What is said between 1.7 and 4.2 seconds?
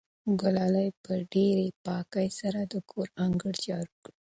پاکۍ سره د کور انګړ جارو کړ.